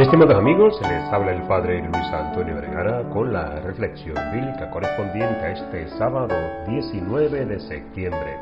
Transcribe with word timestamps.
Estimados 0.00 0.34
amigos, 0.34 0.80
les 0.80 1.12
habla 1.12 1.32
el 1.32 1.42
Padre 1.42 1.82
Luis 1.82 2.10
Antonio 2.10 2.54
Vergara 2.54 3.02
con 3.10 3.34
la 3.34 3.60
reflexión 3.60 4.16
bíblica 4.32 4.70
correspondiente 4.70 5.44
a 5.44 5.50
este 5.50 5.88
sábado 5.98 6.34
19 6.66 7.44
de 7.44 7.60
septiembre. 7.60 8.38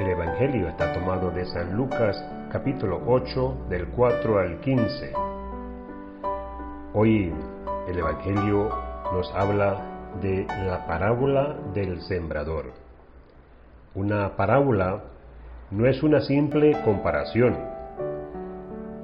El 0.00 0.08
Evangelio 0.08 0.68
está 0.68 0.92
tomado 0.92 1.30
de 1.30 1.44
San 1.44 1.76
Lucas 1.76 2.20
capítulo 2.50 3.00
8 3.06 3.66
del 3.68 3.86
4 3.86 4.38
al 4.40 4.58
15. 4.58 5.12
Hoy 6.92 7.32
el 7.86 7.98
Evangelio 8.00 8.68
nos 9.12 9.32
habla 9.32 10.10
de 10.20 10.44
la 10.66 10.88
parábola 10.88 11.54
del 11.72 12.00
sembrador. 12.00 12.72
Una 13.94 14.34
parábola 14.34 15.04
no 15.70 15.86
es 15.86 16.02
una 16.02 16.20
simple 16.22 16.76
comparación 16.84 17.75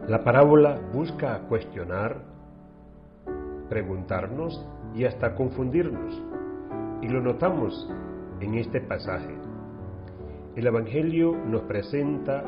la 0.08 0.24
parábola 0.24 0.80
busca 0.92 1.38
cuestionar, 1.48 2.22
preguntarnos 3.68 4.66
y 4.96 5.04
hasta 5.04 5.36
confundirnos. 5.36 6.20
Y 7.02 7.08
lo 7.08 7.20
notamos 7.20 7.88
en 8.40 8.56
este 8.56 8.80
pasaje. 8.80 9.34
El 10.56 10.66
Evangelio 10.66 11.36
nos 11.46 11.62
presenta 11.62 12.42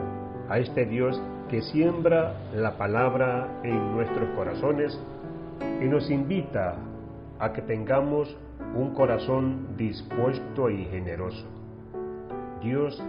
a 0.49 0.59
este 0.59 0.85
Dios 0.87 1.21
que 1.49 1.63
siembra 1.63 2.35
la 2.55 2.77
palabra 2.77 3.61
en 3.63 3.93
nuestros 3.95 4.29
corazones 4.31 5.01
y 5.81 5.85
nos 5.85 6.11
invita 6.11 6.75
a 7.39 7.53
que 7.53 7.63
tengamos 7.63 8.37
un 8.75 8.95
corazón 8.95 9.77
dispuesto 9.77 10.71
y 10.71 10.87
generoso. 10.87 11.47
Dios 12.61 13.01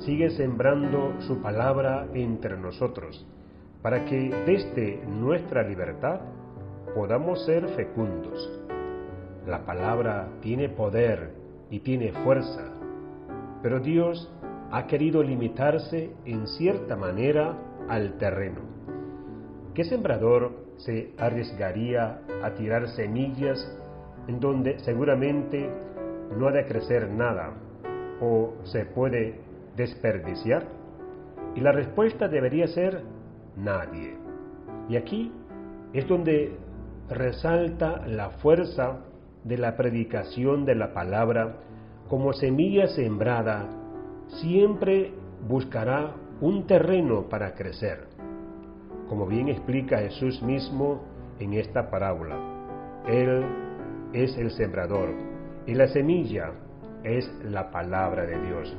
sigue 0.00 0.28
sembrando 0.30 1.14
su 1.20 1.40
palabra 1.40 2.06
entre 2.12 2.58
nosotros 2.58 3.26
para 3.82 4.04
que 4.04 4.30
desde 4.46 5.04
nuestra 5.06 5.62
libertad 5.62 6.20
podamos 6.94 7.44
ser 7.44 7.68
fecundos. 7.70 8.50
La 9.46 9.64
palabra 9.64 10.28
tiene 10.40 10.68
poder 10.68 11.32
y 11.70 11.80
tiene 11.80 12.12
fuerza, 12.12 12.72
pero 13.62 13.80
Dios 13.80 14.32
ha 14.70 14.86
querido 14.86 15.22
limitarse 15.22 16.10
en 16.24 16.46
cierta 16.46 16.96
manera 16.96 17.56
al 17.88 18.18
terreno. 18.18 18.60
¿Qué 19.74 19.84
sembrador 19.84 20.52
se 20.76 21.12
arriesgaría 21.18 22.20
a 22.42 22.50
tirar 22.54 22.88
semillas 22.88 23.58
en 24.26 24.40
donde 24.40 24.78
seguramente 24.80 25.70
no 26.36 26.48
ha 26.48 26.52
de 26.52 26.66
crecer 26.66 27.08
nada 27.08 27.54
o 28.20 28.54
se 28.64 28.84
puede 28.84 29.40
desperdiciar? 29.76 30.64
Y 31.54 31.60
la 31.60 31.72
respuesta 31.72 32.28
debería 32.28 32.66
ser 32.68 33.02
nadie. 33.58 34.16
Y 34.88 34.96
aquí 34.96 35.32
es 35.92 36.06
donde 36.06 36.56
resalta 37.08 38.06
la 38.06 38.30
fuerza 38.30 39.00
de 39.44 39.58
la 39.58 39.76
predicación 39.76 40.64
de 40.64 40.74
la 40.74 40.92
palabra 40.92 41.56
como 42.08 42.32
semilla 42.32 42.86
sembrada, 42.88 43.66
siempre 44.40 45.12
buscará 45.46 46.14
un 46.40 46.66
terreno 46.66 47.28
para 47.28 47.54
crecer, 47.54 48.06
como 49.08 49.26
bien 49.26 49.48
explica 49.48 49.98
Jesús 49.98 50.42
mismo 50.42 51.02
en 51.38 51.54
esta 51.54 51.90
parábola. 51.90 52.36
Él 53.06 53.44
es 54.12 54.36
el 54.38 54.50
sembrador 54.50 55.10
y 55.66 55.74
la 55.74 55.88
semilla 55.88 56.52
es 57.04 57.30
la 57.44 57.70
palabra 57.70 58.24
de 58.24 58.40
Dios. 58.40 58.76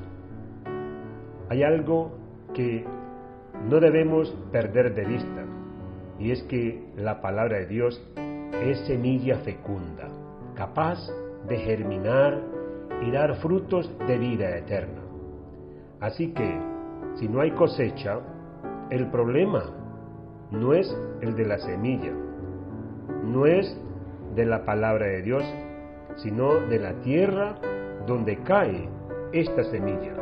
Hay 1.50 1.64
algo 1.64 2.12
que 2.54 2.86
no 3.68 3.80
debemos 3.80 4.30
perder 4.52 4.96
de 4.96 5.06
vista, 5.06 5.46
y 6.20 6.32
es 6.32 6.44
que 6.44 6.92
la 6.96 7.22
palabra 7.22 7.58
de 7.60 7.66
Dios 7.66 8.02
es 8.64 8.80
semilla 8.88 9.38
fecunda, 9.40 10.08
capaz 10.56 11.00
de 11.48 11.58
germinar 11.58 12.40
y 13.02 13.12
dar 13.12 13.36
frutos 13.36 13.90
de 14.08 14.18
vida 14.18 14.58
eterna. 14.58 15.02
Así 16.00 16.34
que, 16.34 16.60
si 17.16 17.28
no 17.28 17.42
hay 17.42 17.52
cosecha, 17.52 18.20
el 18.90 19.08
problema 19.08 19.64
no 20.52 20.74
es 20.74 20.96
el 21.22 21.36
de 21.36 21.46
la 21.46 21.60
semilla, 21.60 22.12
no 23.24 23.46
es 23.46 23.78
de 24.36 24.46
la 24.46 24.66
palabra 24.66 25.06
de 25.08 25.22
Dios, 25.22 25.44
sino 26.18 26.56
de 26.68 26.80
la 26.80 26.94
tierra 27.02 27.56
donde 28.08 28.38
cae 28.44 28.90
esta 29.32 29.64
semilla. 29.66 30.14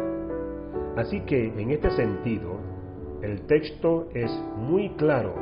Así 0.95 1.21
que, 1.21 1.47
en 1.47 1.71
este 1.71 1.91
sentido, 1.91 2.57
el 3.21 3.41
texto 3.47 4.09
es 4.13 4.31
muy 4.57 4.89
claro, 4.89 5.33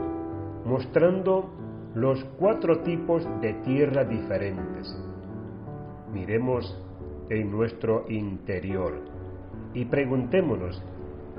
mostrando 0.65 1.49
los 1.93 2.23
cuatro 2.39 2.79
tipos 2.79 3.27
de 3.41 3.53
tierra 3.65 4.05
diferentes. 4.05 4.95
Miremos 6.13 6.81
en 7.29 7.51
nuestro 7.51 8.05
interior 8.09 8.93
y 9.73 9.85
preguntémonos 9.85 10.81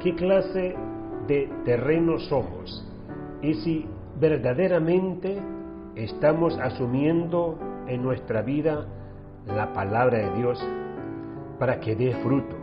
qué 0.02 0.14
clase 0.14 0.74
de 1.26 1.48
terreno 1.64 2.18
somos 2.18 2.86
y 3.42 3.54
si 3.54 3.86
verdaderamente 4.20 5.38
estamos 5.94 6.58
asumiendo 6.58 7.58
en 7.86 8.02
nuestra 8.02 8.42
vida 8.42 8.86
la 9.46 9.72
palabra 9.72 10.18
de 10.18 10.36
Dios 10.36 10.62
para 11.58 11.80
que 11.80 11.96
dé 11.96 12.14
fruto 12.22 12.56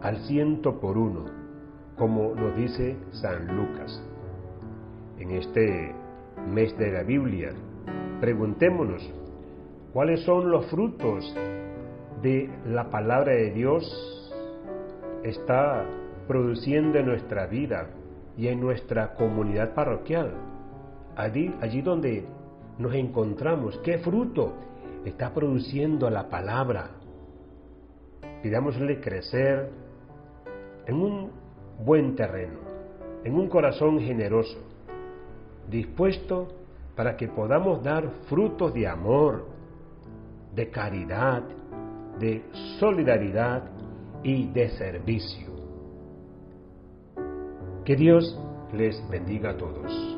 al 0.00 0.16
ciento 0.26 0.80
por 0.80 0.98
uno 0.98 1.41
como 1.96 2.34
nos 2.34 2.56
dice 2.56 2.96
San 3.12 3.56
Lucas. 3.56 4.02
En 5.18 5.30
este 5.30 5.94
mes 6.48 6.76
de 6.78 6.92
la 6.92 7.02
Biblia, 7.02 7.52
preguntémonos 8.20 9.08
cuáles 9.92 10.20
son 10.24 10.50
los 10.50 10.66
frutos 10.66 11.34
de 12.22 12.50
la 12.66 12.90
palabra 12.90 13.32
de 13.32 13.50
Dios 13.50 13.84
está 15.24 15.84
produciendo 16.26 16.98
en 16.98 17.06
nuestra 17.06 17.46
vida 17.46 17.88
y 18.36 18.48
en 18.48 18.60
nuestra 18.60 19.14
comunidad 19.14 19.74
parroquial. 19.74 20.32
Allí, 21.16 21.54
allí 21.60 21.82
donde 21.82 22.24
nos 22.78 22.94
encontramos, 22.94 23.78
¿qué 23.84 23.98
fruto 23.98 24.54
está 25.04 25.34
produciendo 25.34 26.08
la 26.10 26.28
palabra? 26.28 26.90
Pidámosle 28.42 29.00
crecer 29.00 29.70
en 30.86 30.94
un 30.96 31.41
buen 31.78 32.14
terreno, 32.14 32.58
en 33.24 33.34
un 33.34 33.48
corazón 33.48 34.00
generoso, 34.00 34.58
dispuesto 35.68 36.48
para 36.94 37.16
que 37.16 37.28
podamos 37.28 37.82
dar 37.82 38.08
frutos 38.28 38.74
de 38.74 38.86
amor, 38.86 39.46
de 40.54 40.70
caridad, 40.70 41.42
de 42.18 42.42
solidaridad 42.78 43.62
y 44.22 44.48
de 44.48 44.68
servicio. 44.70 45.52
Que 47.84 47.96
Dios 47.96 48.38
les 48.72 49.08
bendiga 49.08 49.50
a 49.50 49.56
todos. 49.56 50.11